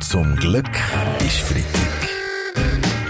[0.00, 0.70] Zum Glück
[1.26, 2.08] ist Freitag.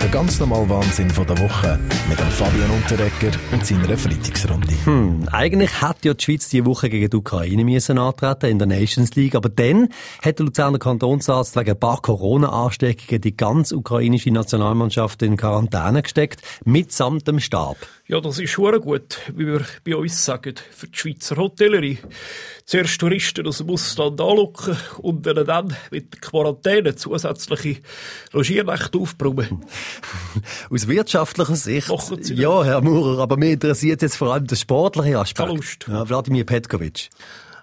[0.01, 4.75] Der ganz normale Wahnsinn von der Woche mit dem Fabian Unterrecker und seiner Freitagsrunde.
[4.85, 8.69] Hm, eigentlich hätte ja die Schweiz diese Woche gegen die Ukraine müssen antreten in der
[8.69, 9.89] Nations League, aber dann
[10.23, 16.41] hat der Luzerner Kantonsarzt wegen ein paar Corona-Ansteckungen die ganze ukrainische Nationalmannschaft in Quarantäne gesteckt,
[16.65, 17.77] mitsamt dem Stab.
[18.11, 21.99] Ja, das ist schon gut, wie wir bei uns sagen, für die Schweizer Hotellerie.
[22.65, 27.83] Zuerst Touristen aus dem Ausland anlocken und dann mit der Quarantäne zusätzliche
[28.33, 29.63] Logierrechte aufbrummen.
[30.71, 31.91] Aus wirtschaftlicher Sicht,
[32.31, 35.47] ja, Herr Maurer, aber mir interessiert jetzt vor allem der sportliche Aspekt.
[35.47, 35.87] Keine Lust.
[35.87, 37.11] Ja, Wladimir Petkovic.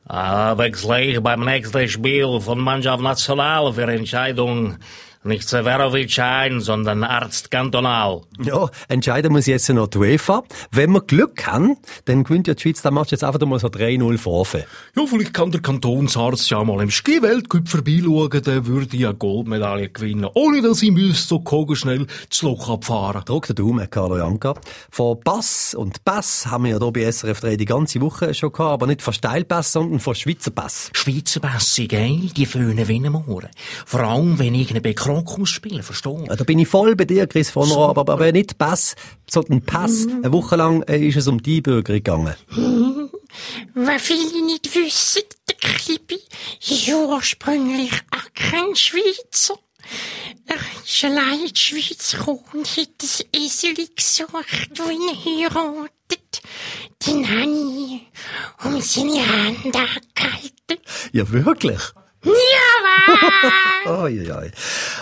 [0.06, 4.78] Ah, wechsle ich beim nächsten Spiel von Mannschaft National für Entscheidung
[5.26, 8.22] nicht Severovic ein, sondern Arzt kantonal.
[8.44, 10.44] Ja, entscheiden muss jetzt noch die UEFA.
[10.72, 13.68] Wenn wir Glück haben, dann gewinnt ja die Schweiz den Match jetzt einfach mal so
[13.68, 14.66] 3-0 vorfe.
[14.96, 20.30] Ja, vielleicht kann der Kantonsarzt ja mal im Ski-Weltcup vorbeischauen, der würde ja Goldmedaille gewinnen,
[20.34, 23.24] ohne dass ich müsste so kogelschnell das Loch abfahren.
[23.26, 24.56] Druck den Daumen, Carlo Janka.
[24.92, 28.52] Von Pass und Pass haben wir ja hier bei SRF 3 die ganze Woche schon
[28.52, 30.90] gehabt, aber nicht von Steilpass, sondern von Schweizer Pass.
[30.94, 33.50] Schweizer Pässe, geil, die föhnen wie Ohren.
[33.86, 34.82] Vor allem, wenn ich einen
[35.24, 38.32] Krokus spielen, verstehst Ja, da bin ich voll bei dir, Chris von Rohr, aber, aber
[38.32, 38.96] nicht Pass,
[39.30, 40.08] sondern Pass.
[40.08, 42.36] Eine Woche lang äh, ist es um die Einbürgerung gegangen.
[43.74, 46.20] Was viele nicht wissen, der Klibi
[46.62, 49.60] ist ursprünglich auch kein Schweizer.
[50.48, 54.32] Er ist allein in die Schweiz gekommen und hat ein Eseli gesucht,
[54.72, 56.42] das ihn heiratet.
[57.06, 58.02] Den habe ich
[58.66, 60.78] um seine Hand angehalten.
[61.12, 61.80] Ja, wirklich?
[63.86, 64.50] Oi, oi.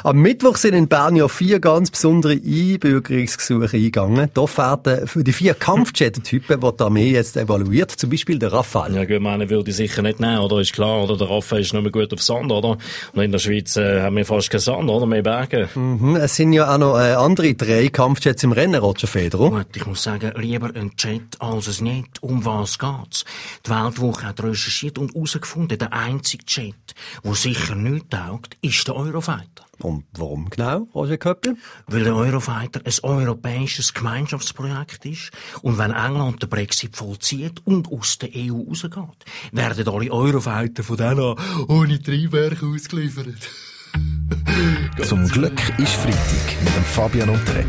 [0.04, 4.30] Am Mittwoch sind in Bern ja vier ganz besondere Einbürgerungsgesuche eingegangen.
[4.34, 8.96] Da werden für die vier Kampfjet-Typen, die die Armee jetzt evaluiert, zum Beispiel der Rafale.
[8.96, 10.60] Ja, gut, meine würde ich sicher nicht nehmen, oder?
[10.60, 11.18] Ist klar, oder?
[11.18, 12.78] Der Rafale ist nicht mehr gut auf Sand, oder?
[13.14, 15.06] Und in der Schweiz äh, haben wir fast keinen Sand, oder?
[15.06, 15.70] Mehr Berge.
[15.76, 19.50] Mhm, es sind ja auch noch äh, andere drei Kampfjets im Rennen, Roger Federer.
[19.50, 22.22] Gut, ich muss sagen, lieber ein Jet als es nicht.
[22.22, 23.24] Um was geht's?
[23.66, 26.76] Die Weltwoche hat recherchiert und herausgefunden, der einzige Jet,
[27.24, 29.66] der sicher nicht taugt, ist der Eurofighter.
[29.80, 31.58] Und warum genau, Roger Köppel?
[31.88, 35.32] Weil der Eurofighter ein europäisches Gemeinschaftsprojekt ist
[35.62, 40.98] und wenn England den Brexit vollzieht und aus der EU rausgeht, werden alle Eurofighter von
[40.98, 41.36] denen an
[41.68, 43.50] ohne Triebwerke ausgeliefert.
[45.06, 47.68] Zum Glück ist Freitag mit dem Fabian Unterrecker.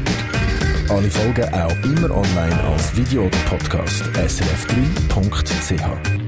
[0.89, 6.24] Alle Folgen auch immer online als Video oder Podcast srf3.ch.